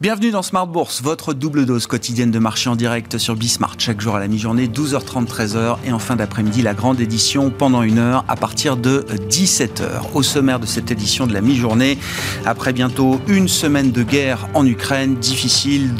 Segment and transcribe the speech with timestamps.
[0.00, 4.00] Bienvenue dans Smart Bourse, votre double dose quotidienne de marché en direct sur Bismart, chaque
[4.00, 7.98] jour à la mi-journée, 12h30, 13h, et en fin d'après-midi, la grande édition pendant une
[7.98, 10.12] heure à partir de 17h.
[10.14, 11.98] Au sommaire de cette édition de la mi-journée,
[12.46, 15.96] après bientôt une semaine de guerre en Ukraine, difficile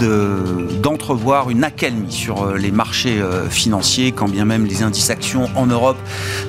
[0.80, 5.50] d'entrevoir une accalmie sur euh, les marchés euh, financiers, quand bien même les indices actions
[5.56, 5.98] en Europe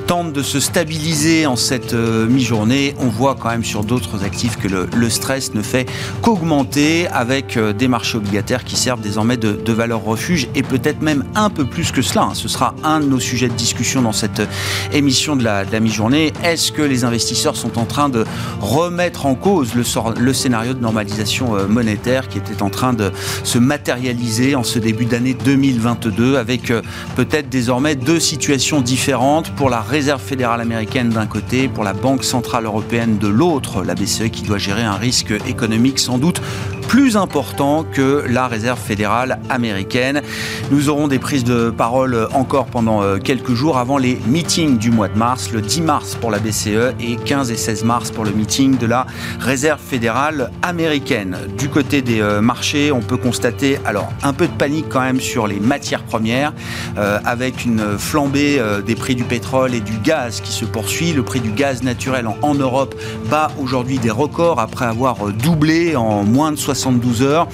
[0.05, 2.93] tentent de se stabiliser en cette euh, mi-journée.
[2.99, 5.89] On voit quand même sur d'autres actifs que le, le stress ne fait
[6.21, 11.01] qu'augmenter avec avec euh, des marchés obligataires qui servent désormais de, valeur refuge et peut-être
[11.01, 12.23] même un peu plus que cela.
[12.23, 12.33] Hein.
[12.33, 14.45] Ce sera un de nos sujets de discussion dans cette euh,
[14.91, 16.33] émission de la, mi-journée.
[16.43, 18.25] Est-ce que les investisseurs sont en train de
[18.59, 19.83] remettre en cause le,
[20.19, 23.11] le scénario de normalisation euh, monétaire qui était en train de
[23.45, 26.73] se matérialiser en ce début d'année 2022 avec
[27.15, 32.25] peut-être désormais deux situations différentes pour la Réserve fédérale américaine d'un côté, pour la Banque
[32.25, 36.41] centrale européenne de l'autre, la BCE qui doit gérer un risque économique sans doute
[36.89, 40.23] plus important que la réserve fédérale américaine.
[40.71, 44.89] Nous aurons des prises de parole encore pendant euh, quelques jours avant les meetings du
[44.89, 48.25] mois de mars, le 10 mars pour la BCE et 15 et 16 mars pour
[48.25, 49.05] le meeting de la
[49.39, 51.37] réserve fédérale américaine.
[51.59, 55.19] Du côté des euh, marchés, on peut constater alors un peu de panique quand même
[55.19, 56.53] sur les matières premières
[56.97, 61.13] euh, avec une flambée des prix du pétrole et du gaz qui se poursuit.
[61.13, 62.95] Le prix du gaz naturel en, en Europe
[63.29, 67.47] bat aujourd'hui des records après avoir doublé en moins de 60 72 heures.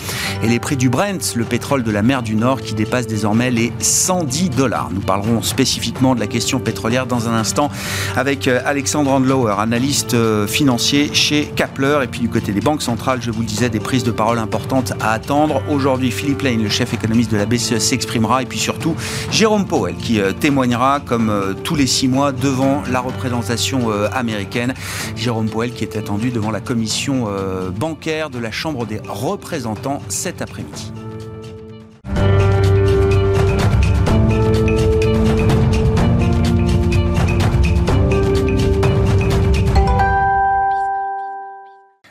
[0.43, 3.49] Et les prix du Brent, le pétrole de la mer du Nord, qui dépasse désormais
[3.51, 4.89] les 110 dollars.
[4.93, 7.69] Nous parlerons spécifiquement de la question pétrolière dans un instant
[8.15, 11.99] avec euh, Alexandre Andlauer, analyste euh, financier chez Kapler.
[12.03, 14.37] Et puis du côté des banques centrales, je vous le disais, des prises de parole
[14.37, 15.61] importantes à attendre.
[15.69, 18.43] Aujourd'hui, Philippe Lane, le chef économiste de la BCE, s'exprimera.
[18.43, 18.95] Et puis surtout,
[19.31, 24.73] Jérôme Powell, qui euh, témoignera comme tous les six mois devant la représentation américaine.
[25.15, 27.27] Jérôme Powell qui est attendu devant la commission
[27.77, 30.91] bancaire de la Chambre des représentant cet après-midi.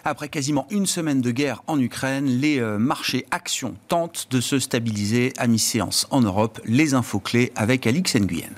[0.06, 4.58] Après quasiment une semaine de guerre en Ukraine, les euh, marchés actions tentent de se
[4.58, 6.60] stabiliser à mi-séance en Europe.
[6.64, 8.54] Les infos clés avec Alix Nguyen.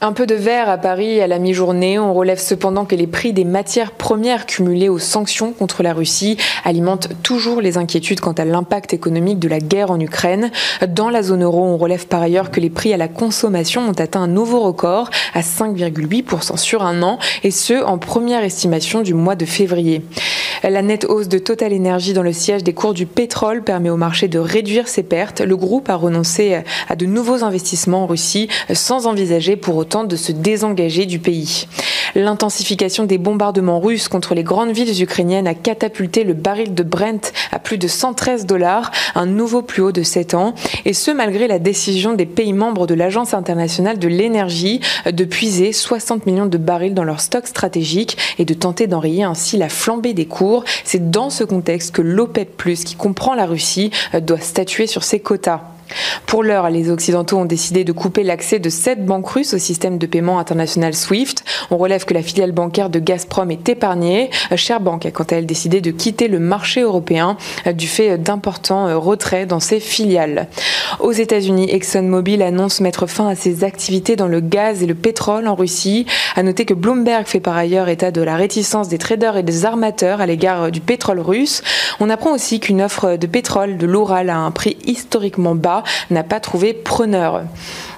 [0.00, 1.98] Un peu de vert à Paris à la mi-journée.
[1.98, 6.36] On relève cependant que les prix des matières premières cumulées aux sanctions contre la Russie
[6.64, 10.50] alimentent toujours les inquiétudes quant à l'impact économique de la guerre en Ukraine.
[10.86, 13.92] Dans la zone euro, on relève par ailleurs que les prix à la consommation ont
[13.92, 19.14] atteint un nouveau record à 5,8% sur un an, et ce, en première estimation du
[19.14, 20.02] mois de février.
[20.62, 23.98] La nette hausse de Total Energy dans le siège des cours du pétrole permet au
[23.98, 25.40] marché de réduire ses pertes.
[25.40, 30.16] Le groupe a renoncé à de nouveaux investissements en Russie sans envisager pour autant de
[30.16, 31.66] se désengager du pays.
[32.14, 37.32] L'intensification des bombardements russes contre les grandes villes ukrainiennes a catapulté le baril de Brent
[37.52, 40.54] à plus de 113 dollars, un nouveau plus haut de 7 ans,
[40.86, 45.74] et ce malgré la décision des pays membres de l'Agence internationale de l'énergie de puiser
[45.74, 50.14] 60 millions de barils dans leur stock stratégique et de tenter d'enrayer ainsi la flambée
[50.14, 50.64] des cours.
[50.84, 52.56] C'est dans ce contexte que l'OPEP+,
[52.86, 53.90] qui comprend la Russie,
[54.22, 55.73] doit statuer sur ses quotas.
[56.26, 59.98] Pour l'heure, les Occidentaux ont décidé de couper l'accès de sept banques russes au système
[59.98, 61.44] de paiement international SWIFT.
[61.70, 64.30] On relève que la filiale bancaire de Gazprom est épargnée.
[64.54, 67.36] Sherbank a quant à elle décidé de quitter le marché européen
[67.66, 70.48] euh, du fait d'importants euh, retraits dans ses filiales.
[71.00, 75.48] Aux États-Unis, ExxonMobil annonce mettre fin à ses activités dans le gaz et le pétrole
[75.48, 76.06] en Russie.
[76.36, 79.64] À noter que Bloomberg fait par ailleurs état de la réticence des traders et des
[79.64, 81.62] armateurs à l'égard du pétrole russe.
[82.00, 85.73] On apprend aussi qu'une offre de pétrole de l'Oural à un prix historiquement bas
[86.10, 87.42] n'a pas trouvé preneur.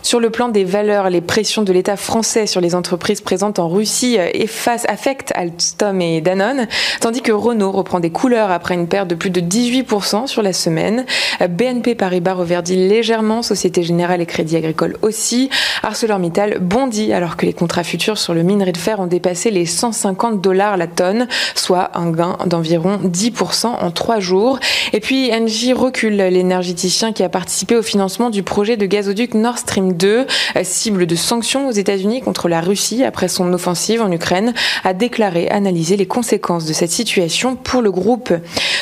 [0.07, 3.69] Sur le plan des valeurs, les pressions de l'État français sur les entreprises présentes en
[3.69, 4.47] Russie euh,
[4.87, 6.69] affectent Alstom et Danone,
[7.01, 10.53] tandis que Renault reprend des couleurs après une perte de plus de 18% sur la
[10.53, 11.07] semaine.
[11.41, 15.51] BNP Paribas reverdit légèrement, Société Générale et Crédit Agricole aussi.
[15.83, 19.67] ArcelorMittal bondit alors que les contrats futurs sur le minerai de fer ont dépassé les
[19.67, 21.27] 150 dollars la tonne,
[21.57, 24.61] soit un gain d'environ 10% en trois jours.
[24.93, 29.59] Et puis Engie recule, l'énergéticien qui a participé au financement du projet de gazoduc Nord
[29.59, 30.27] Stream 2,
[30.63, 34.55] cible de sanctions aux États-Unis contre la Russie après son offensive en Ukraine,
[34.85, 38.33] a déclaré analyser les conséquences de cette situation pour le groupe.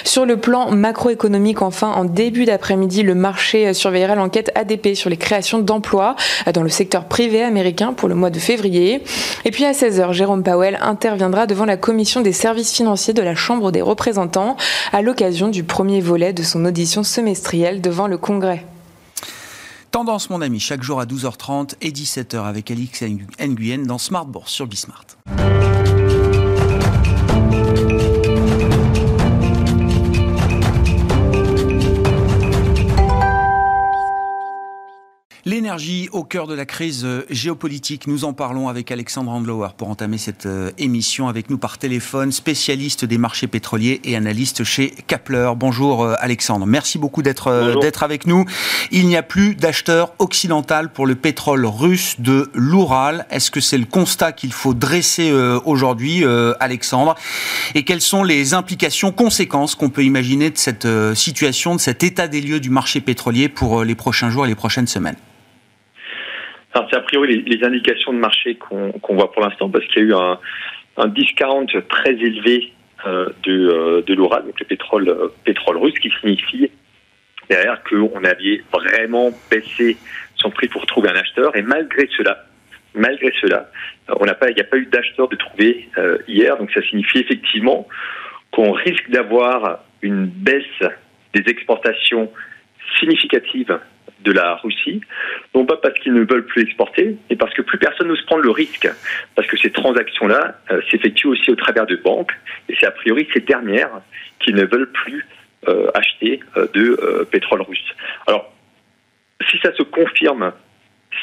[0.05, 5.16] Sur le plan macroéconomique, enfin, en début d'après-midi, le marché surveillera l'enquête ADP sur les
[5.16, 6.16] créations d'emplois
[6.52, 9.02] dans le secteur privé américain pour le mois de février.
[9.44, 13.34] Et puis à 16h, Jérôme Powell interviendra devant la commission des services financiers de la
[13.34, 14.56] Chambre des représentants
[14.93, 18.64] à l'occasion du premier volet de son audition semestrielle devant le Congrès.
[19.94, 23.00] Tendance, mon ami, chaque jour à 12h30 et 17h avec Alix
[23.38, 25.06] Nguyen dans Smart Bourse sur Bismart.
[35.64, 39.88] L'énergie au cœur de la crise euh, géopolitique, nous en parlons avec Alexandre Andlauer pour
[39.88, 44.90] entamer cette euh, émission avec nous par téléphone, spécialiste des marchés pétroliers et analyste chez
[45.06, 45.52] Kapler.
[45.56, 48.44] Bonjour euh, Alexandre, merci beaucoup d'être d'être avec nous.
[48.90, 53.25] Il n'y a plus d'acheteur occidental pour le pétrole russe de l'Oural.
[53.31, 55.32] Est-ce que c'est le constat qu'il faut dresser
[55.64, 56.25] aujourd'hui,
[56.60, 57.14] Alexandre?
[57.75, 62.28] Et quelles sont les implications, conséquences qu'on peut imaginer de cette situation, de cet état
[62.28, 65.17] des lieux du marché pétrolier pour les prochains jours et les prochaines semaines?
[66.91, 70.09] C'est a priori les, indications de marché qu'on voit pour l'instant, parce qu'il y a
[70.09, 70.38] eu un,
[70.97, 72.73] un discount très élevé
[73.06, 76.71] euh, de, euh, de l'Oural, donc le pétrole, euh, pétrole russe, qui signifie
[77.50, 79.99] derrière qu'on avait vraiment baissé
[80.37, 81.55] son prix pour trouver un acheteur.
[81.55, 82.47] Et malgré cela,
[82.94, 83.69] malgré cela,
[84.09, 85.88] on n'a pas, il n'y a pas eu d'acheteur de trouver
[86.27, 86.56] hier.
[86.56, 87.87] Donc ça signifie effectivement
[88.50, 90.91] qu'on risque d'avoir une baisse
[91.35, 92.31] des exportations
[92.99, 93.79] significatives
[94.25, 95.00] de la Russie,
[95.55, 98.43] non pas parce qu'ils ne veulent plus exporter, mais parce que plus personne n'ose prendre
[98.43, 98.88] le risque,
[99.35, 102.32] parce que ces transactions-là euh, s'effectuent aussi au travers de banques,
[102.69, 104.00] et c'est a priori ces dernières
[104.41, 105.26] qui ne veulent plus
[105.69, 107.94] euh, acheter euh, de pétrole russe.
[108.26, 108.53] Alors,
[109.50, 110.53] si ça se confirme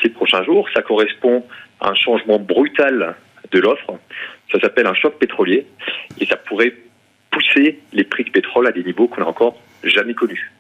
[0.02, 1.46] ces prochains jours, ça correspond
[1.80, 3.16] à un changement brutal
[3.52, 4.00] de l'offre,
[4.52, 5.66] ça s'appelle un choc pétrolier,
[6.20, 6.76] et ça pourrait
[7.32, 10.52] pousser les prix du pétrole à des niveaux qu'on n'a encore jamais connus.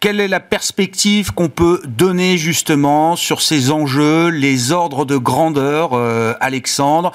[0.00, 5.90] Quelle est la perspective qu'on peut donner justement sur ces enjeux, les ordres de grandeur,
[5.94, 7.10] euh, Alexandre?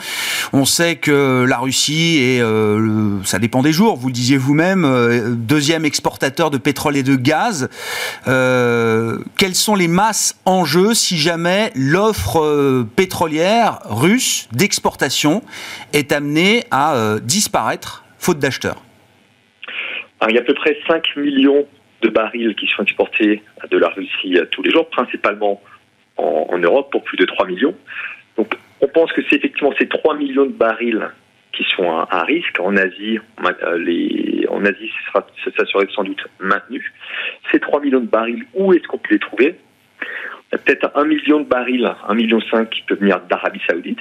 [0.51, 4.83] On sait que la Russie est, euh, ça dépend des jours, vous le disiez vous-même,
[4.83, 7.69] euh, deuxième exportateur de pétrole et de gaz.
[8.25, 15.41] quelles sont les masses en jeu si jamais l'offre pétrolière russe d'exportation
[15.93, 18.81] est amenée à disparaître faute d'acheteurs?
[20.27, 21.65] Il y a à peu près 5 millions
[22.03, 25.61] de barils qui sont exportés de la Russie tous les jours, principalement
[26.17, 27.75] en, Europe pour plus de 3 millions.
[28.37, 31.09] Donc on pense que c'est effectivement ces 3 millions de barils
[31.53, 32.59] qui sont à, risque.
[32.59, 35.25] En Asie, euh, en Asie ça,
[35.65, 36.91] serait sans doute maintenu.
[37.51, 39.55] Ces 3 millions de barils, où est-ce qu'on peut les trouver?
[40.51, 43.99] Peut-être 1 million de barils, 1,5 million qui peut venir d'Arabie Saoudite.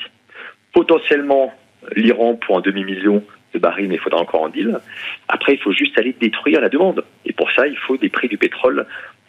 [0.73, 1.53] Potentiellement
[1.97, 3.23] l'Iran pour un demi-million
[3.53, 4.79] de barils, mais il faudra encore en deal.
[5.29, 7.05] Après, il faut juste aller détruire la demande.
[7.25, 8.87] Et pour ça, il faut des prix du pétrole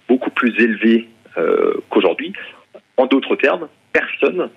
[0.08, 2.34] beaucoup plus élevés euh, qu'aujourd'hui.
[2.98, 4.50] En d'autres termes, personne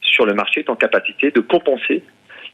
[0.00, 2.02] sur le marché est en capacité de compenser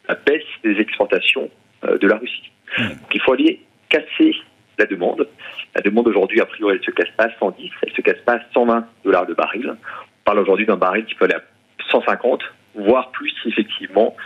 [0.08, 1.50] la baisse des exportations
[1.84, 2.50] euh, de la Russie.
[2.78, 2.88] Mmh.
[2.88, 4.34] Donc, il faut aller casser
[4.78, 5.28] la demande.
[5.74, 8.34] La demande aujourd'hui, a priori, elle se casse pas à 110, elle se casse pas
[8.34, 9.70] à 120 dollars de baril.
[9.70, 11.42] On parle aujourd'hui d'un baril qui peut aller à
[11.90, 12.42] 150,
[12.74, 14.16] voire plus si effectivement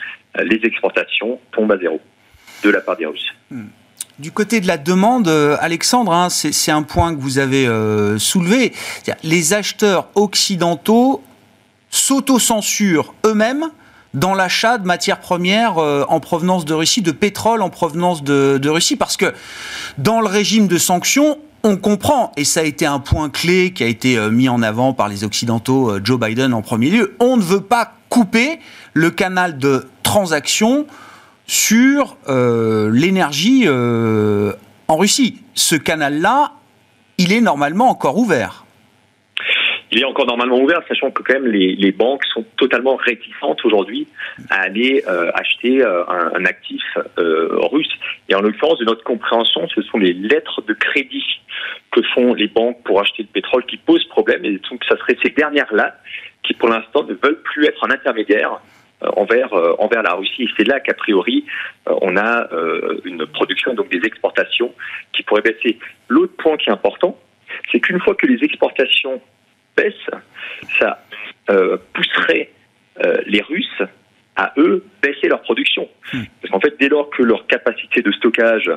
[0.42, 2.00] les exportations tombent à zéro
[2.62, 3.32] de la part des Russes.
[3.50, 3.66] Hmm.
[4.20, 8.18] Du côté de la demande, euh, Alexandre, hein, c'est un point que vous avez euh,
[8.18, 8.74] soulevé.
[9.22, 11.22] Les acheteurs occidentaux
[11.88, 13.70] s'autocensurent eux-mêmes
[14.12, 18.58] dans l'achat de matières premières euh, en provenance de Russie, de pétrole en provenance de,
[18.58, 19.32] de, Russie, parce que
[19.96, 23.84] dans le régime de sanctions, on comprend, et ça a été un point clé qui
[23.84, 27.42] a été mis en avant par les Occidentaux, Joe Biden en premier lieu, on ne
[27.42, 28.58] veut pas couper
[28.92, 30.86] le canal de transaction
[31.50, 34.52] sur euh, l'énergie euh,
[34.86, 35.42] en Russie.
[35.54, 36.52] Ce canal-là,
[37.18, 38.64] il est normalement encore ouvert.
[39.90, 44.06] Il est encore normalement ouvert, sachant que quand même les, banques sont totalement réticentes aujourd'hui
[44.48, 46.84] à aller euh, acheter un, actif
[47.16, 47.90] russe.
[48.28, 51.40] Et en l'occurrence, de notre compréhension, ce sont les lettres de crédit
[51.90, 54.44] que font les banques pour acheter le pétrole qui posent problème.
[54.44, 55.96] Et donc, ça serait ces dernières-là
[56.44, 58.60] qui, pour l'instant, ne veulent plus être un intermédiaire
[59.16, 60.48] envers euh, envers la Russie.
[60.56, 61.44] C'est là qu'a priori
[61.88, 62.48] euh, on a
[63.04, 64.74] une production donc des exportations
[65.12, 65.78] qui pourraient baisser.
[66.08, 67.18] L'autre point qui est important,
[67.70, 69.20] c'est qu'une fois que les exportations
[69.76, 70.10] baissent,
[70.78, 71.02] ça
[71.92, 72.50] pousserait
[73.26, 73.82] les Russes
[74.36, 75.88] à eux baisser leur production.
[76.12, 76.22] Hmm.
[76.40, 78.70] Parce qu'en fait, dès lors que leur capacité de stockage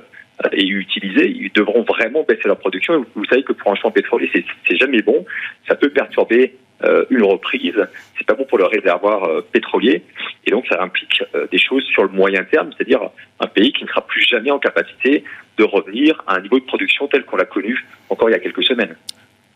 [0.52, 3.06] est utilisée, ils devront vraiment baisser leur production.
[3.16, 5.26] Vous savez que pour un champ pétrolier, c'est jamais bon.
[5.68, 7.82] Ça peut perturber euh, une reprise.
[8.24, 10.02] C'est pas bon pour le réservoir euh, pétrolier.
[10.46, 13.02] Et donc, ça implique euh, des choses sur le moyen terme, c'est-à-dire
[13.42, 15.26] un pays qui ne sera plus jamais en capacité
[15.58, 18.40] de revenir à un niveau de production tel qu'on l'a connu encore il y a
[18.40, 18.96] quelques semaines.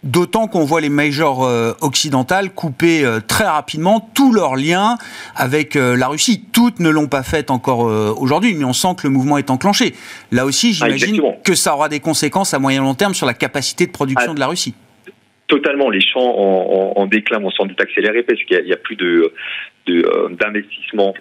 [0.03, 1.39] D'autant qu'on voit les majors
[1.81, 4.95] occidentales couper très rapidement tous leurs liens
[5.35, 6.45] avec la Russie.
[6.53, 9.95] Toutes ne l'ont pas fait encore aujourd'hui, mais on sent que le mouvement est enclenché.
[10.31, 13.33] Là aussi, ah, j'imagine que ça aura des conséquences à moyen long terme sur la
[13.33, 14.35] capacité de production ah.
[14.35, 14.75] de la Russie
[15.47, 15.89] totalement.
[15.89, 16.35] Les champs
[16.95, 19.33] en, déclin vont sans doute accélérer parce qu'il n'y a, plus de
[19.89, 21.13] euh, d'investissement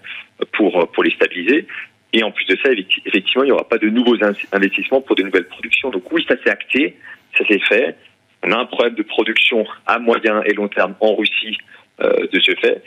[0.52, 1.66] pour pour les stabiliser.
[2.12, 2.70] Et en plus de ça,
[3.04, 4.16] effectivement, il n'y aura pas de nouveaux
[4.52, 5.90] investissements pour de nouvelles productions.
[5.90, 6.96] Donc oui, ça s'est acté,
[7.36, 7.96] ça s'est fait.
[8.42, 11.58] On a un problème de production à moyen et long terme en Russie
[12.00, 12.82] de ce fait.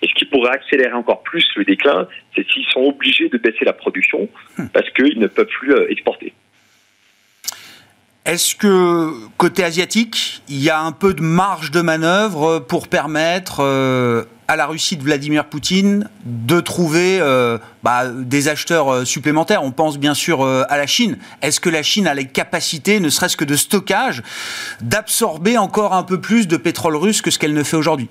[0.00, 3.64] Et ce qui pourrait accélérer encore plus le déclin, c'est s'ils sont obligés de baisser
[3.64, 4.66] la production hmm.
[4.72, 6.32] parce qu'ils ne peuvent plus exporter.
[8.24, 13.64] Est-ce que côté asiatique, il y a un peu de marge de manœuvre pour permettre
[13.64, 19.64] euh, à la Russie de Vladimir Poutine de trouver euh, bah, des acheteurs euh, supplémentaires?
[19.64, 21.18] On pense bien sûr à la Chine.
[21.42, 24.22] Est-ce que la Chine a les capacités, ne serait-ce que de stockage,
[24.80, 28.08] d'absorber encore un peu plus de pétrole russe que ce qu'elle ne fait aujourd'hui?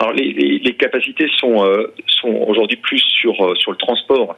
[0.00, 1.64] Alors les, capacités sont,
[2.06, 4.36] sont aujourd'hui plus sur, sur le transport.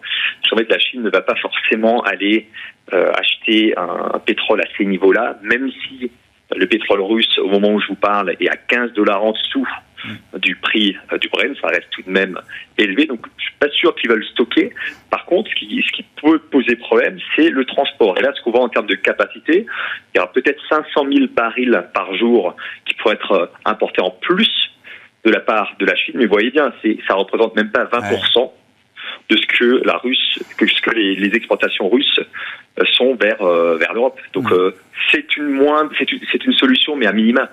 [0.53, 2.47] En fait, la Chine ne va pas forcément aller
[2.93, 6.11] euh, acheter un, pétrole à ces niveaux-là, même si
[6.55, 9.67] le pétrole russe, au moment où je vous parle, est à 15 dollars en dessous
[10.37, 12.39] du prix euh, du Brent, ça reste tout de même
[12.77, 13.07] élevé.
[13.07, 14.73] Donc, je suis pas sûr qu'ils veulent stocker.
[15.11, 18.19] Par contre, ce qui, ce qui peut poser problème, c'est le transport.
[18.19, 19.65] Et là, ce qu'on voit en termes de capacité,
[20.13, 24.11] il y aura peut-être 500 000 barils par jour qui pourraient être euh, importés en
[24.11, 24.72] plus
[25.25, 26.15] de la part de la Chine.
[26.17, 28.51] Mais vous voyez bien, c'est, ça représente même pas 20%
[29.31, 32.21] de ce que la Russe, que ce que les, les exportations russes
[32.79, 34.19] euh, sont vers euh, vers l'Europe.
[34.33, 34.55] Donc mmh.
[34.55, 34.71] euh,
[35.11, 37.49] c'est une moindre, c'est une, une, solution, mais à minima.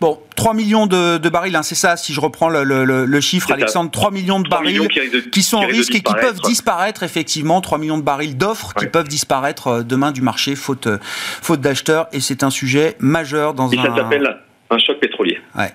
[0.00, 3.20] Bon, 3 millions de, de barils, hein, c'est ça, si je reprends le, le, le
[3.20, 4.88] chiffre, Alexandre, 3 millions de barils
[5.30, 8.86] qui, sont en risque et qui peuvent disparaître, effectivement, 3 millions de barils d'offres qui
[8.86, 13.78] peuvent disparaître demain du marché, faute, faute d'acheteurs, et c'est un sujet majeur dans et
[13.78, 13.82] un...
[13.84, 14.40] ça s'appelle
[14.72, 15.38] un choc pétrolier.
[15.56, 15.72] Ouais.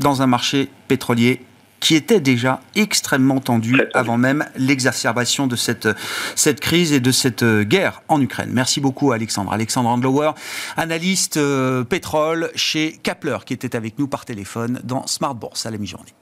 [0.00, 1.40] Dans un marché pétrolier
[1.82, 5.88] qui était déjà extrêmement tendu avant même l'exacerbation de cette,
[6.36, 8.50] cette crise et de cette guerre en Ukraine.
[8.52, 9.52] Merci beaucoup Alexandre.
[9.52, 10.30] Alexandre Andlower,
[10.76, 15.72] analyste euh, pétrole chez Kapler, qui était avec nous par téléphone dans Smart Bourse à
[15.72, 16.14] la mi-journée.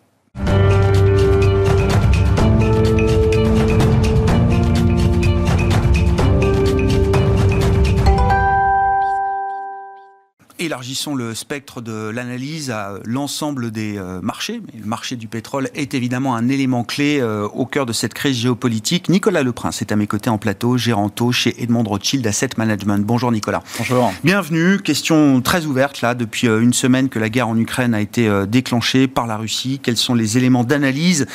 [10.71, 14.63] Élargissons le spectre de l'analyse à l'ensemble des euh, marchés.
[14.79, 18.37] Le marché du pétrole est évidemment un élément clé euh, au cœur de cette crise
[18.37, 19.09] géopolitique.
[19.09, 23.05] Nicolas Leprince est à mes côtés en plateau, géranto chez Edmond Rothschild Asset Management.
[23.05, 23.65] Bonjour Nicolas.
[23.79, 24.13] Bonjour.
[24.23, 24.79] Bienvenue.
[24.79, 28.31] Question très ouverte là depuis euh, une semaine que la guerre en Ukraine a été
[28.47, 29.81] déclenchée par la Russie.
[29.83, 31.27] Quels sont les éléments d'analyse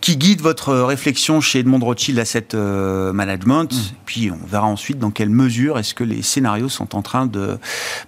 [0.00, 3.74] qui guident votre réflexion chez Edmond Rothschild Asset Management?
[3.74, 3.94] Mmh.
[4.06, 7.58] Puis on verra ensuite dans quelle mesure est-ce que les scénarios sont en train de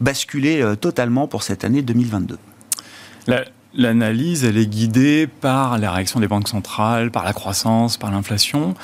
[0.00, 2.38] basculer euh, totalement pour cette année 2022
[3.74, 8.74] L'analyse, elle est guidée par la réaction des banques centrales, par la croissance, par l'inflation.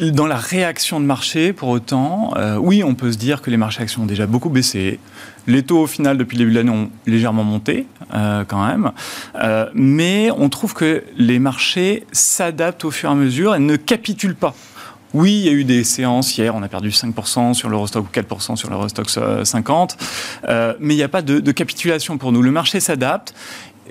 [0.00, 3.56] Dans la réaction de marché, pour autant, euh, oui, on peut se dire que les
[3.56, 5.00] marchés actions ont déjà beaucoup baissé.
[5.46, 8.92] Les taux, au final, depuis le début de l'année, ont légèrement monté, euh, quand même.
[9.74, 14.36] mais on trouve que les marchés s'adaptent au fur et à mesure et ne capitulent
[14.36, 14.54] pas.
[15.14, 18.18] Oui, il y a eu des séances hier, on a perdu 5% sur l'Eurostock ou
[18.18, 19.10] 4% sur l'Eurostock
[19.44, 19.96] 50,
[20.48, 22.40] euh, mais il n'y a pas de, capitulation pour nous.
[22.40, 23.34] Le marché s'adapte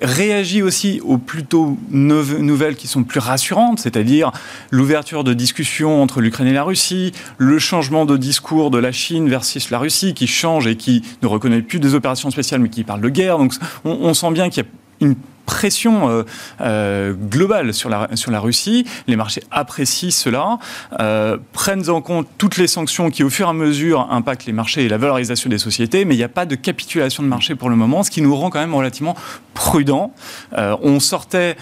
[0.02, 4.32] réagit aussi aux plutôt nouvelles qui sont plus rassurantes, c'est-à-dire
[4.72, 9.30] l'ouverture de discussions entre l'Ukraine et la Russie, le changement de discours de la Chine
[9.30, 12.84] versus la Russie qui change et qui ne reconnaît plus des opérations spéciales mais qui
[12.84, 13.38] parle de guerre.
[13.38, 13.54] Donc
[13.86, 14.70] on, on sent bien qu'il y a
[15.02, 15.16] une
[15.52, 16.24] pression euh,
[16.62, 18.86] euh, globale sur la, sur la Russie.
[19.08, 20.60] Les marchés apprécient cela,
[21.00, 24.54] euh, prennent en compte toutes les sanctions qui, au fur et à mesure, impactent les
[24.54, 27.56] marchés et la valorisation des sociétés, mais il n'y a pas de capitulation de marché
[27.56, 29.16] pour le moment, ce qui nous rend quand même relativement
[29.54, 30.14] prudents.
[30.58, 31.58] on sortait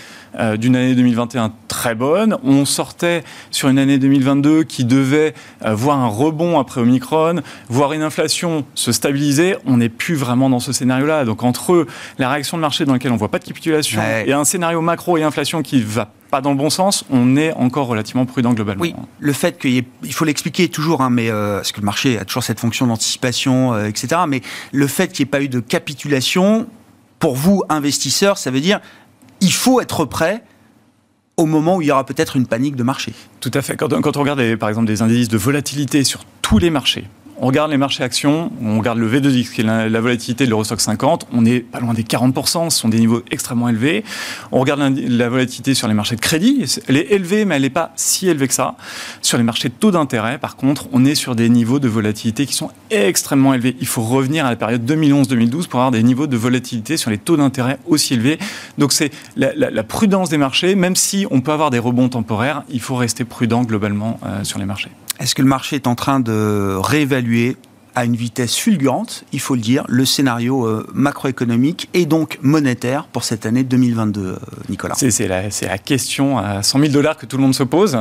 [0.57, 5.33] d'une année 2021 très bonne, on sortait sur une année 2022 qui devait
[5.65, 9.55] voir un rebond après Omicron, voir une inflation se stabiliser.
[9.65, 11.25] On n'est plus vraiment dans ce scénario-là.
[11.25, 11.87] Donc entre
[12.19, 13.78] la réaction de marché dans laquelle on ne voit pas de capitulation,
[14.25, 17.53] et un scénario macro et inflation qui va pas dans le bon sens, on est
[17.53, 18.81] encore relativement prudent globalement.
[18.81, 22.19] Oui, le fait qu'il il faut l'expliquer toujours, hein, mais euh, parce que le marché
[22.19, 24.21] a toujours cette fonction d'anticipation, euh, etc.
[24.27, 26.67] Mais le fait qu'il n'y ait pas eu de capitulation,
[27.17, 28.79] pour vous investisseurs, ça veut dire
[29.41, 30.43] il faut être prêt
[31.37, 33.13] au moment où il y aura peut-être une panique de marché.
[33.39, 33.77] Tout à fait.
[33.77, 37.05] Quand, quand on regarde par exemple des indices de volatilité sur tous les marchés,
[37.41, 40.81] on regarde les marchés actions, on regarde le V2X, qui est la, volatilité de l'Eurostock
[40.81, 44.03] 50, on est pas loin des 40%, ce sont des niveaux extrêmement élevés.
[44.51, 47.69] On regarde la, volatilité sur les marchés de crédit, elle est élevée, mais elle n'est
[47.69, 48.75] pas si élevée que ça.
[49.21, 52.45] Sur les marchés de taux d'intérêt, par contre, on est sur des niveaux de volatilité
[52.45, 53.75] qui sont extrêmement élevés.
[53.79, 57.17] Il faut revenir à la période 2011-2012 pour avoir des niveaux de volatilité sur les
[57.17, 58.39] taux d'intérêt aussi élevés.
[58.77, 62.81] Donc c'est la, prudence des marchés, même si on peut avoir des rebonds temporaires, il
[62.81, 64.91] faut rester prudent globalement euh, sur les marchés.
[65.19, 67.57] Est-ce que le marché est en train de réévaluer
[67.95, 73.05] à une vitesse fulgurante, il faut le dire, le scénario euh, macroéconomique et donc monétaire
[73.05, 74.37] pour cette année 2022, euh,
[74.69, 74.95] Nicolas?
[74.95, 77.97] C'est la, question à 100 000 dollars que tout le monde se pose.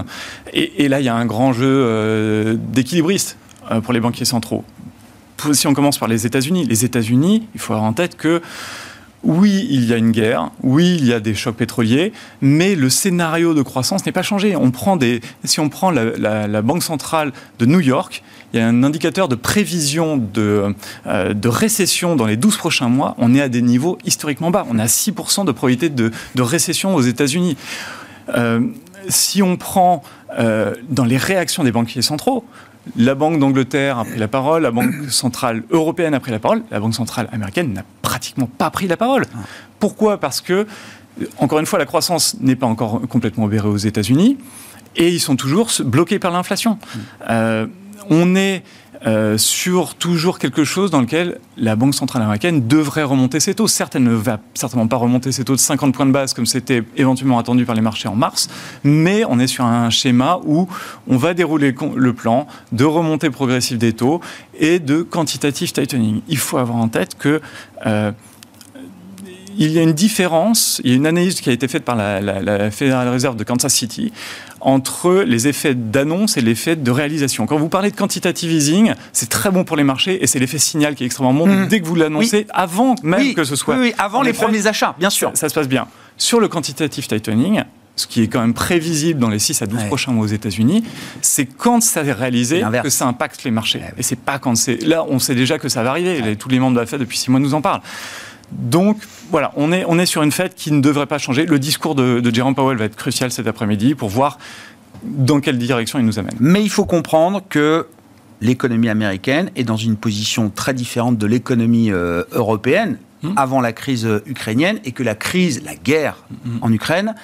[0.53, 3.39] Et, là, il y a un grand jeu euh, d'équilibriste
[3.83, 4.65] pour les banquiers centraux
[5.53, 8.43] si on commence par les États-Unis, les États-Unis, il faut avoir en tête que
[9.25, 12.89] oui, il y a une guerre, oui, il y a des chocs pétroliers, mais le
[12.89, 14.55] scénario de croissance n'est pas changé.
[14.55, 18.23] On prend des, si on prend la, Banque centrale de New York,
[18.53, 20.75] il y a un indicateur de prévision de,
[21.07, 23.15] euh, récession dans les 12 prochains mois.
[23.19, 24.67] On est à des niveaux historiquement bas.
[24.71, 27.57] On a 6% de probabilité de, récession aux États-Unis.
[28.37, 28.61] Euh,
[29.09, 30.03] si on prend
[30.39, 32.45] euh, dans les réactions des banquiers centraux,
[32.97, 36.63] la Banque d'Angleterre a pris la parole, la Banque centrale européenne a pris la parole,
[36.71, 39.25] la Banque centrale américaine n'a pratiquement pas pris la parole.
[39.79, 40.19] Pourquoi?
[40.19, 40.67] Parce que,
[41.37, 44.39] encore une fois, la croissance n'est pas encore complètement obérée aux États-Unis
[44.97, 46.79] et ils sont toujours bloqués par l'inflation.
[47.29, 47.67] Euh,
[48.11, 48.63] on est
[49.07, 53.69] euh, sur toujours quelque chose dans lequel la Banque centrale américaine devrait remonter ses taux.
[53.69, 56.47] Certes, elle ne va certainement pas remonter ses taux de 50 points de base comme
[56.47, 58.49] c'était éventuellement attendu par les marchés en mars,
[58.83, 60.67] mais on est sur un schéma où
[61.07, 64.21] on va dérouler le plan de remontée progressive des taux
[64.59, 66.23] et de quantitative tightening.
[66.27, 67.41] Il faut avoir en tête que
[67.87, 68.11] euh,
[69.59, 71.97] il y a une différence, il y a une analyse qui a été faite par
[71.97, 74.13] la, la, Federal Reserve de Kansas City
[74.61, 77.47] entre les effets d'annonce et l'effet de réalisation.
[77.47, 80.59] Quand vous parlez de quantitative easing, c'est très bon pour les marchés et c'est l'effet
[80.59, 81.69] signal qui est extrêmement bon mmh.
[81.69, 83.77] dès que vous l'annoncez, avant même que ce soit.
[83.77, 85.33] Oui, avant les premiers achats, bien sûr.
[85.35, 85.89] Ça, se passe bien.
[86.17, 87.63] Sur le quantitative tightening,
[87.97, 90.85] ce qui est quand même prévisible dans les 6 à 12 prochains mois aux États-Unis,
[91.21, 93.81] c'est quand ça est réalisé que ça impacte les marchés.
[93.97, 94.85] Et c'est pas quand c'est.
[94.85, 96.37] Là, on sait déjà que ça va arriver.
[96.37, 97.83] Tous les membres de la Fed depuis 6 mois nous en parlent.
[98.53, 98.99] Donc
[99.31, 101.47] voilà, on est, on est sur une fête qui ne devrait pas changer.
[101.47, 104.39] Le discours de, de Jerome Powell va être crucial cet après-midi pour voir
[105.03, 106.35] dans quelle direction il nous amène.
[106.41, 107.87] Mais il faut comprendre que
[108.41, 113.33] l'économie américaine est dans une position très différente de l'économie euh, européenne hmm.
[113.37, 116.59] avant la crise euh, ukrainienne et que la crise, la guerre hmm.
[116.63, 117.15] en Ukraine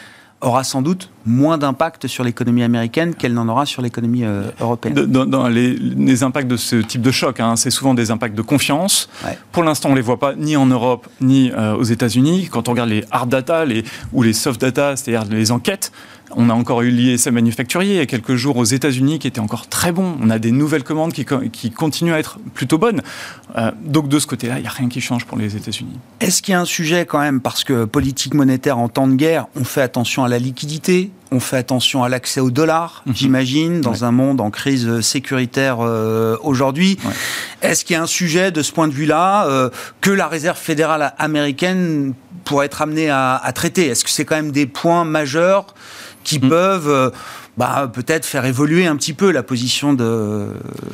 [0.44, 4.94] aura sans doute moins d'impact sur l'économie américaine qu'elle n'en aura sur l'économie euh, européenne.
[4.94, 9.08] Dans, les, impacts de ce type de choc, hein, c'est souvent des impacts de confiance.
[9.52, 12.48] Pour l'instant, on ne les voit pas ni en Europe ni euh, aux États-Unis.
[12.50, 15.92] Quand on regarde les hard data les, ou les soft data, c'est-à-dire les enquêtes,
[16.36, 19.40] on a encore eu l'ISM manufacturier il y a quelques jours aux États-Unis qui était
[19.40, 20.16] encore très bon.
[20.20, 23.02] On a des nouvelles commandes qui, qui continuent à être plutôt bonnes.
[23.56, 25.98] Euh, donc de ce côté-là, il n'y a rien qui change pour les États-Unis.
[26.20, 29.14] Est-ce qu'il y a un sujet quand même, parce que politique monétaire en temps de
[29.14, 33.14] guerre, on fait attention à la liquidité, on fait attention à l'accès au dollar, mhm.
[33.14, 36.98] j'imagine, dans un monde en crise sécuritaire euh, aujourd'hui.
[37.62, 40.58] Est-ce qu'il y a un sujet de ce point de vue-là euh, que la Réserve
[40.58, 42.14] fédérale américaine
[42.44, 43.86] pourrait être amenée à, à traiter?
[43.86, 45.74] Est-ce que c'est quand même des points majeurs
[46.24, 46.48] qui mm.
[46.48, 47.10] peuvent euh,
[47.56, 50.48] bah, peut-être faire évoluer un petit peu la position de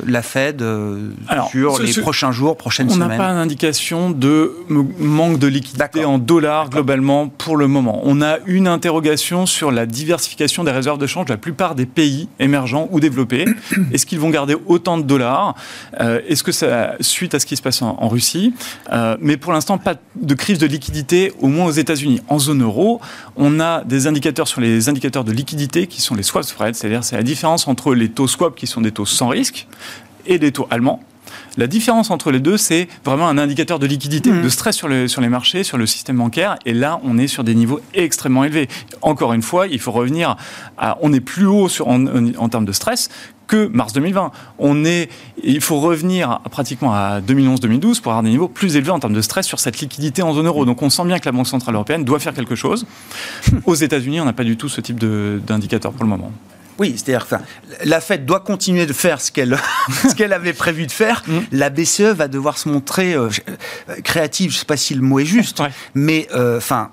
[0.05, 1.09] la Fed euh,
[1.49, 6.19] sur les prochains jours, prochaines semaines On n'a pas d'indication de manque de liquidité en
[6.19, 8.01] dollars globalement pour le moment.
[8.03, 11.87] On a une interrogation sur la diversification des réserves de change de la plupart des
[11.87, 13.45] pays émergents ou développés.
[13.91, 15.55] Est-ce qu'ils vont garder autant de dollars?
[15.99, 18.53] Euh, Est-ce que ça suite à ce qui se passe en, Russie?
[18.91, 22.21] Euh, Mais pour l'instant, pas de crise de liquidité, au moins aux États-Unis.
[22.27, 23.01] En zone euro,
[23.35, 27.15] on a des indicateurs sur les indicateurs de liquidité qui sont les swaps c'est-à-dire c'est
[27.15, 29.67] la différence entre les taux swap qui sont des taux sans risque
[30.25, 31.01] et des taux allemands.
[31.57, 34.41] La différence entre les deux, c'est vraiment un indicateur de liquidité, mmh.
[34.41, 36.57] de stress sur, sur les marchés, sur le système bancaire.
[36.65, 38.69] Et là, on est sur des niveaux extrêmement élevés.
[39.01, 40.37] Encore une fois, il faut revenir
[40.77, 40.97] à.
[41.01, 43.09] On est plus haut sur, en, en termes de stress
[43.47, 44.31] que mars 2020.
[44.59, 45.09] On est,
[45.43, 49.21] il faut revenir pratiquement à 2011-2012 pour avoir des niveaux plus élevés en termes de
[49.21, 50.65] stress sur cette liquidité en zone euro.
[50.65, 52.85] Donc on sent bien que la Banque Centrale Européenne doit faire quelque chose.
[53.65, 56.31] Aux États-Unis, on n'a pas du tout ce type d'indicateur pour le moment.
[56.79, 57.35] Oui, c'est-à-dire que
[57.83, 59.55] la Fed doit continuer de faire ce qu'elle
[60.17, 61.23] qu'elle avait prévu de faire.
[61.27, 61.39] Mm.
[61.51, 63.29] La BCE va devoir se montrer euh,
[64.03, 64.49] créative.
[64.49, 65.61] Je ne sais pas si le mot est juste,
[65.93, 66.91] mais euh, enfin,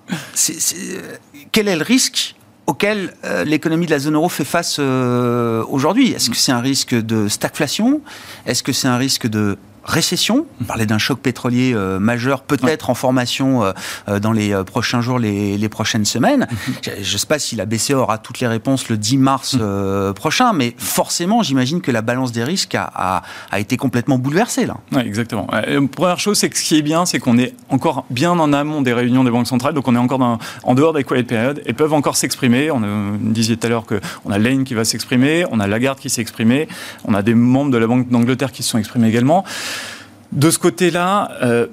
[1.52, 2.34] quel est le risque
[2.68, 6.12] auquel euh, l'économie de la zone euro fait face aujourd'hui.
[6.12, 8.02] Est-ce que c'est un risque de stagflation?
[8.46, 9.56] Est-ce que c'est un risque de
[9.88, 10.46] récession.
[10.60, 13.72] On parlait d'un choc pétrolier euh, majeur, peut-être en formation euh,
[14.08, 16.46] euh, dans les prochains jours, les, prochaines semaines.
[16.50, 16.74] Mhm.
[17.02, 20.14] Je ne sais pas si la BCE aura toutes les réponses le 10 mars mhm.
[20.14, 23.22] prochain, mais forcément, j'imagine que la balance des risques a,
[23.56, 24.76] été complètement bouleversée là.
[24.92, 25.48] Oui, exactement.
[25.90, 28.82] première chose, c'est que ce qui est bien, c'est qu'on est encore bien en amont
[28.82, 31.72] des réunions des banques centrales, donc on est encore en dehors des quiet periods et
[31.72, 32.70] peuvent encore s'exprimer.
[32.70, 32.80] On,
[33.20, 36.22] disait tout à l'heure qu'on a Lane qui va s'exprimer, on a Lagarde qui s'est
[36.22, 36.68] exprimé,
[37.04, 39.44] on a des membres de la Banque d'Angleterre qui se sont exprimés également.
[40.32, 41.66] De ce côté-là, euh,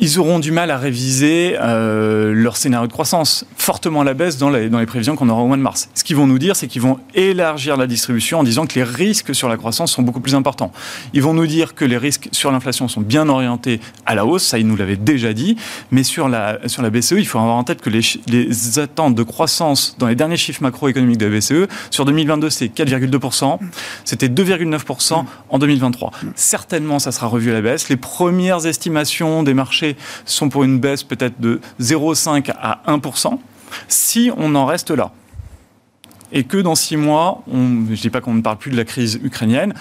[0.00, 4.38] ils auront du mal à réviser euh, leur scénario de croissance fortement à la baisse
[4.38, 5.88] dans les, prévisions qu'on aura au mois de mars.
[5.94, 8.82] Ce qu'ils vont nous dire, c'est qu'ils vont élargir la distribution en disant que les
[8.82, 10.72] risques sur la croissance sont beaucoup plus importants.
[11.12, 14.44] Ils vont nous dire que les risques sur l'inflation sont bien orientés à la hausse,
[14.44, 15.56] ça ils nous l'avaient déjà dit,
[15.90, 20.06] mais sur la, BCE, il faut avoir en tête que les attentes de croissance dans
[20.06, 23.58] les derniers chiffres macroéconomiques de la BCE, sur 2022 c'est 4,2%,
[24.04, 26.10] c'était 2,9% en 2023.
[26.34, 27.88] Certainement ça sera revu à la baisse.
[27.88, 29.83] Les premières estimations des marchés
[30.24, 33.38] sont pour une baisse peut-être de 0,5 à 1%,
[33.88, 35.12] si on en reste là.
[36.32, 38.84] Et que dans six mois, je ne dis pas qu'on ne parle plus de la
[38.84, 39.74] crise ukrainienne,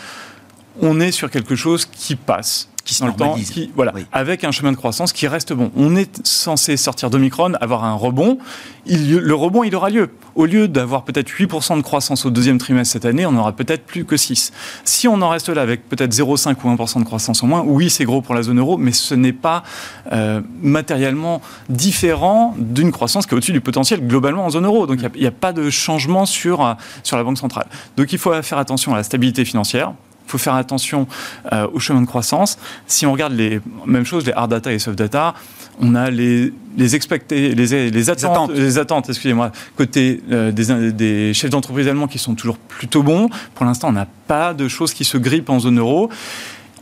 [0.81, 3.49] on est sur quelque chose qui passe qui se normalise.
[3.49, 5.71] Qui, voilà, avec un chemin de croissance qui reste bon.
[5.75, 8.37] On est censé sortir d'Omicron, avoir un rebond.
[8.85, 10.09] Il, le rebond, il aura lieu.
[10.35, 13.85] Au lieu d'avoir peut-être 8% de croissance au deuxième trimestre cette année, on aura peut-être
[13.85, 14.51] plus que 6.
[14.83, 17.89] Si on en reste là avec peut-être 0,5 ou 1% de croissance en moins, oui,
[17.89, 19.63] c'est gros pour la zone euro, mais ce n'est pas
[20.11, 24.87] euh, matériellement différent d'une croissance qui est au-dessus du potentiel globalement en zone euro.
[24.87, 27.67] Donc il n'y a, a, pas de changement sur, euh, sur la Banque centrale.
[27.95, 29.93] Donc il faut faire attention à la stabilité financière
[30.25, 31.07] il faut faire attention
[31.51, 32.57] euh, au chemin de croissance.
[32.87, 35.33] Si on regarde les mêmes choses, les hard data et soft data,
[35.81, 41.33] on a les, les expectés, les, les, attentes, les attentes, excusez-moi, côté euh, des, des,
[41.33, 43.29] chefs d'entreprise allemands qui sont toujours plutôt bons.
[43.55, 46.09] Pour l'instant, on n'a pas de choses qui se grippent en zone euro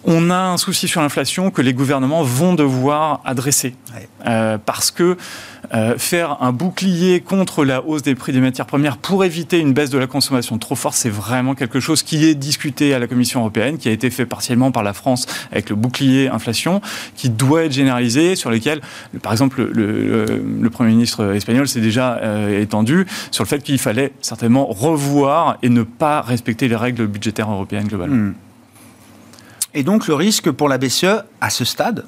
[0.03, 3.75] on a un souci sur l'inflation que les gouvernements vont devoir adresser.
[4.25, 5.17] Euh, parce que
[5.73, 9.73] euh, faire un bouclier contre la hausse des prix des matières premières pour éviter une
[9.73, 13.07] baisse de la consommation trop forte, c'est vraiment quelque chose qui est discuté à la
[13.07, 16.81] Commission européenne, qui a été fait partiellement par la France avec le bouclier inflation,
[17.15, 18.81] qui doit être généralisé, sur lequel,
[19.21, 23.77] par exemple, le, le, Premier ministre espagnol s'est déjà euh, étendu sur le fait qu'il
[23.77, 28.15] fallait certainement revoir et ne pas respecter les règles budgétaires européennes globalement.
[28.15, 28.33] Hmm.
[29.73, 32.03] Et donc le risque pour la BCE, à ce stade,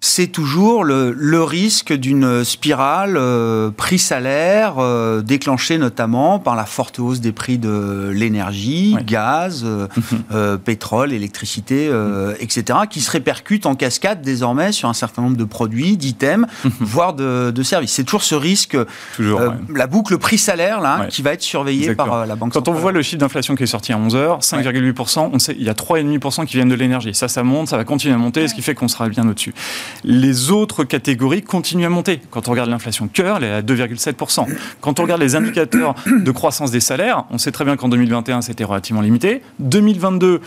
[0.00, 7.00] c'est toujours le, le risque d'une spirale euh, prix-salaire euh, déclenchée notamment par la forte
[7.00, 9.88] hausse des prix de l'énergie, gaz, euh,
[10.30, 10.58] mhm.
[10.64, 12.34] pétrole, électricité, mhm.
[12.38, 16.70] etc., qui se répercute en cascade désormais sur un certain nombre de produits, d'items, mhm.
[16.80, 17.92] voire de, de, services.
[17.92, 18.76] C'est toujours ce risque,
[19.16, 19.40] toujours,
[19.74, 23.02] la boucle prix-salaire là, qui va être surveillée par la Banque Quand on voit le
[23.02, 26.56] chiffre d'inflation qui est sorti à 11h, 5,8%, on sait il y a 3,5% qui
[26.56, 27.14] viennent de l'énergie.
[27.14, 29.54] Ça, ça monte, ça va continuer à monter, ce qui fait qu'on sera bien au-dessus
[30.04, 32.20] les autres catégories continuent à monter.
[32.30, 34.46] Quand on regarde l'inflation cœur, elle est à 2,7%.
[34.80, 38.42] Quand on regarde les indicateurs de croissance des salaires, on sait très bien qu'en 2021,
[38.42, 39.42] c'était relativement limité.
[39.60, 40.40] 2022,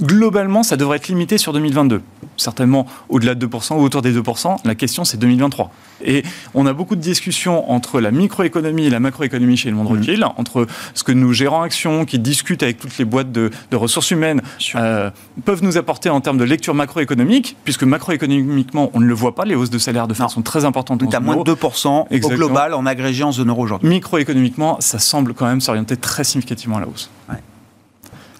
[0.00, 2.02] globalement, ça devrait être limité sur 2022.
[2.36, 4.56] Certainement au-delà de 2% ou autour des 2%.
[4.64, 5.70] La question, c'est 2023.
[6.04, 6.24] Et
[6.54, 10.24] on a beaucoup de discussions entre la microéconomie et la macroéconomie chez le monde mmh.
[10.36, 14.42] entre ce que nous gérants actions qui discutent avec toutes les boîtes de, ressources humaines
[14.76, 15.10] euh,
[15.44, 19.44] peuvent nous apporter en termes de lecture macroéconomique, puisque macroéconomiquement, on ne le voit pas,
[19.44, 21.00] les hausses de salaire de façon très importante.
[21.00, 23.88] Donc à moins de 2% au global en agrégé en zone euro aujourd'hui.
[23.88, 27.10] Microéconomiquement, ça semble quand même s'orienter très significativement à la hausse.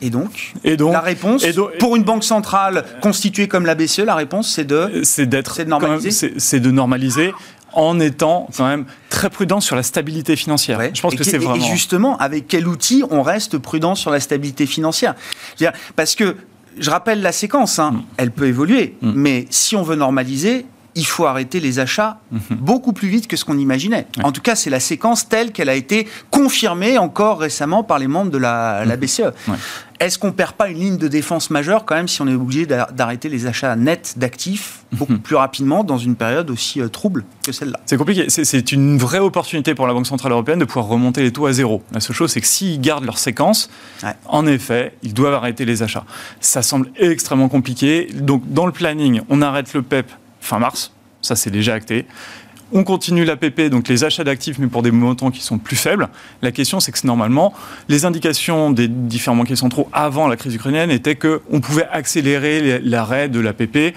[0.03, 1.47] Et donc, et donc, la réponse,
[1.79, 6.35] pour une banque centrale constituée comme la BCE, la réponse, c'est de, c'est d'être, normaliser.
[6.37, 7.33] C'est de normaliser
[7.73, 10.81] en étant quand même très prudent sur la stabilité financière.
[10.93, 11.65] Je pense que c'est vraiment.
[11.65, 15.15] Et justement, avec quel outil on reste prudent sur la stabilité financière?
[15.95, 16.37] Parce que
[16.79, 18.03] je rappelle la séquence, hein, mm.
[18.17, 19.13] elle peut évoluer, mm.
[19.15, 22.59] mais si on veut normaliser, il faut arrêter les achats mhm.
[22.59, 24.07] beaucoup plus vite que ce qu'on imaginait.
[24.23, 28.09] En tout cas, c'est la séquence telle qu'elle a été confirmée encore récemment par les
[28.09, 28.97] membres de la, mhm.
[28.97, 29.23] BCE.
[30.01, 32.67] Est-ce qu'on perd pas une ligne de défense majeure quand même si on est obligé
[32.67, 35.21] d'arrêter les achats nets d'actifs beaucoup mhm.
[35.21, 37.79] plus rapidement dans une période aussi euh, trouble que celle-là?
[37.87, 38.27] C'est compliqué.
[38.29, 41.53] C'est une vraie opportunité pour la Banque Centrale Européenne de pouvoir remonter les taux à
[41.53, 41.83] zéro.
[41.93, 43.71] La seule chose, c'est que s'ils gardent leur séquence,
[44.27, 46.05] en effet, ils doivent arrêter les achats.
[46.41, 48.09] Ça semble extrêmement compliqué.
[48.13, 50.11] Donc, dans le planning, on arrête le PEP
[50.43, 50.93] fin mars.
[51.23, 52.05] Ça, c'est déjà acté.
[52.75, 56.09] On continue l'APP, donc les achats d'actifs, mais pour des montants qui sont plus faibles.
[56.41, 57.53] La question, c'est que normalement,
[57.89, 63.29] les indications des différents banquiers centraux avant la crise ukrainienne étaient qu'on pouvait accélérer l'arrêt
[63.29, 63.95] de l'APP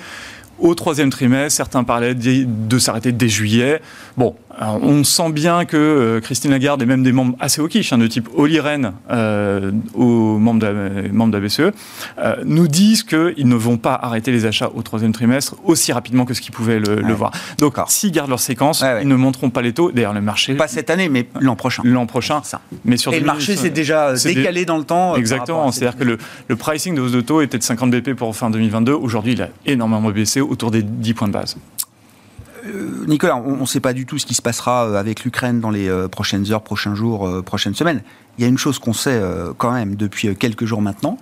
[0.59, 3.81] au troisième trimestre, certains parlaient de s'arrêter dès juillet.
[4.15, 7.97] Bon, on sent bien que euh, Christine Lagarde et même des membres assez quiche, hein,
[7.97, 11.75] de type Oli Rehn, euh, aux membres de, membres de la BCE,
[12.17, 16.25] euh, nous disent qu'ils ne vont pas arrêter les achats au troisième trimestre aussi rapidement
[16.25, 17.31] que ce qu'ils pouvaient le, voir.
[17.59, 19.91] Donc, s'ils gardent leur séquence, ils ne monteront pas les taux.
[19.91, 20.55] D'ailleurs, le marché...
[20.55, 21.81] Pas cette année, mais l'an prochain.
[21.85, 22.41] L'an prochain.
[22.43, 22.61] Ça.
[22.83, 25.15] Mais sur et le marché s'est déjà décalé dans le temps.
[25.15, 25.71] Exactement.
[25.71, 28.49] C'est-à-dire que le, le, pricing de hausse de taux était de 50 BP pour fin
[28.49, 28.91] 2022.
[28.93, 31.55] Aujourd'hui, il a énormément baissé autour des 10 points de base.
[32.65, 35.59] Euh, Nicolas, on ne sait pas du tout ce qui se passera euh, avec l'Ukraine
[35.59, 38.01] dans les euh, prochaines heures, prochains jours, prochaines semaines.
[38.37, 39.21] Il y a une chose qu'on sait
[39.57, 41.17] quand même depuis quelques jours maintenant,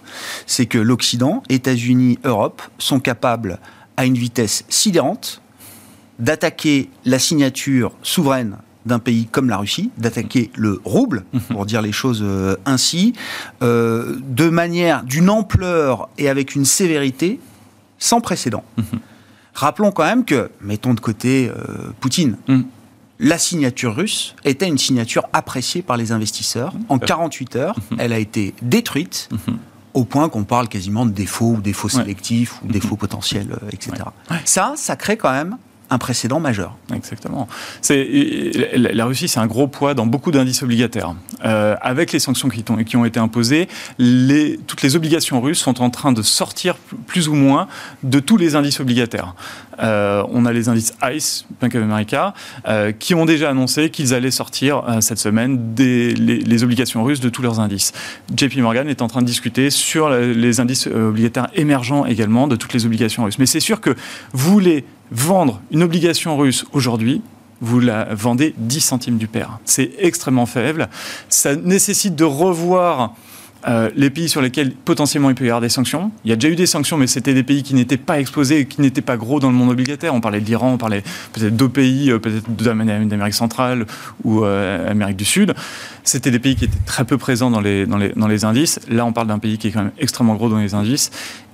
[0.47, 3.59] c'est que l'Occident, États-Unis, Europe sont capables
[3.97, 5.39] à une vitesse sidérante,
[6.17, 11.41] d'attaquer la signature souveraine d'un pays comme la Russie, d'attaquer le rouble, mhm.
[11.51, 12.25] pour dire les choses
[12.65, 13.13] ainsi,
[13.61, 17.39] euh, de manière, d'une ampleur et avec une sévérité
[17.99, 18.63] sans précédent.
[19.53, 22.65] Rappelons quand même que, mettons de côté euh, Poutine, mhm.
[23.19, 26.73] la signature russe était une signature appréciée par les investisseurs.
[26.89, 29.29] En 48 heures, elle a été détruite
[29.93, 34.03] au point qu'on parle quasiment de défauts ou défauts sélectifs ou défauts potentiels, etc.
[34.45, 35.57] Ça, ça crée quand même
[35.93, 36.75] un précédent majeur.
[36.93, 37.47] Exactement.
[37.89, 41.15] La Russie, c'est un gros poids dans beaucoup d'indices obligataires.
[41.45, 43.67] Euh, avec les sanctions qui ont, été imposées,
[44.67, 46.75] toutes les obligations russes sont en train de sortir
[47.07, 47.67] plus ou moins
[48.03, 49.35] de tous les indices obligataires.
[49.79, 52.33] Euh, on a les indices ICE, Bank of America,
[52.67, 57.41] euh, qui ont déjà annoncé qu'ils allaient sortir cette semaine les, obligations russes de tous
[57.41, 57.91] leurs indices.
[58.35, 62.73] JP Morgan est en train de discuter sur les indices obligataires émergents également de toutes
[62.73, 63.39] les obligations russes.
[63.39, 63.95] Mais c'est sûr que
[64.31, 67.21] vous les vendre une obligation russe aujourd'hui,
[67.61, 69.59] vous la vendez 10 centimes du pair.
[69.63, 70.89] C'est extrêmement faible.
[71.29, 73.13] Ça nécessite de revoir
[73.65, 76.11] euh, les pays sur lesquels potentiellement il peut y avoir des sanctions.
[76.25, 78.65] Il y a déjà eu des sanctions, mais c'était des pays qui n'étaient pas exposés,
[78.65, 80.13] qui n'étaient pas gros dans le monde obligataire.
[80.13, 83.85] On parlait de l'Iran, on parlait peut-être d'autres pays, euh, peut-être d'Amérique centrale
[84.25, 85.53] ou euh, Amérique du Sud.
[86.03, 88.81] C'était des pays qui étaient très peu présents dans les indices.
[88.89, 91.11] Là, on parle d'un pays qui est quand même extrêmement gros dans les indices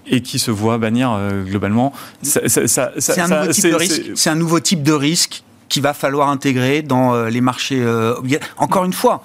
[0.10, 1.94] et qui se voit bannir euh, globalement.
[2.22, 8.16] C'est un, nouveau type de risque qu'il va falloir intégrer dans euh, les marchés euh,
[8.58, 9.24] Encore une fois,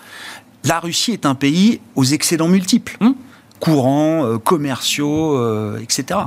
[0.64, 2.96] la Russie est un pays aux excédents multiples.
[3.00, 3.14] Hum.
[3.60, 6.20] courants, commerciaux, etc.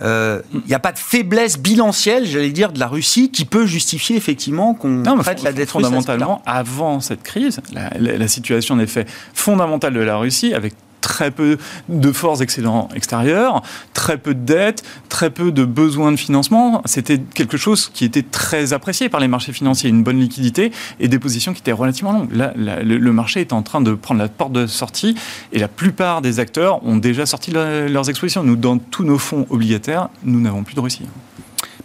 [0.00, 0.62] Il hum.
[0.66, 4.74] n'y a pas de faiblesse bilancielle, j'allais dire, de la Russie qui peut justifier effectivement
[4.74, 6.42] qu'on prête la dette fondamentalement.
[6.44, 10.74] Avant cette crise, la, la situation en effet fondamentale de la Russie, avec
[11.08, 11.56] très peu
[11.88, 13.62] de forces excédents extérieures,
[13.94, 16.82] très peu de dettes, très peu de besoins de financement.
[16.84, 21.08] C'était quelque chose qui était très apprécié par les marchés financiers, une bonne liquidité et
[21.08, 22.32] des positions qui étaient relativement longues.
[22.32, 25.14] Là, le, marché est en train de prendre la porte de sortie
[25.54, 28.42] et la plupart des acteurs ont déjà sorti leurs expositions.
[28.44, 31.06] Nous, dans tous nos fonds obligataires, nous n'avons plus de Russie.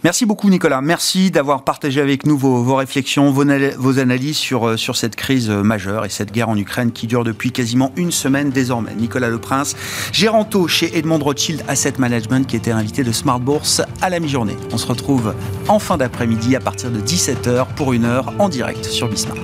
[0.04, 0.82] Merci beaucoup Nicolas.
[0.82, 6.04] Merci d'avoir partagé avec nous vos, réflexions, vos, analyses sur, euh, cette crise euh, majeure
[6.04, 8.94] et cette guerre en Ukraine qui dure depuis quasiment une semaine désormais.
[8.94, 9.74] Nicolas Leprince,
[10.12, 14.58] gérant chez Edmond Rothschild Asset Management qui était invité de Smart Bourse à la mi-journée.
[14.72, 15.34] On se retrouve
[15.68, 19.38] en fin d'après-midi à partir de 17h pour une heure en direct sur Bismart.